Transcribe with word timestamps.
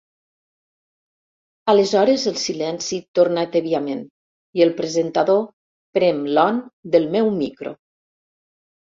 Aleshores 1.73 2.23
el 2.31 2.39
silenci 2.43 2.97
torna 3.19 3.43
tèbiament 3.55 4.01
i 4.59 4.63
el 4.65 4.73
presentador 4.79 5.43
prem 5.99 6.23
l'on 6.39 6.57
del 6.97 7.05
meu 7.17 7.29
micro. 7.43 7.75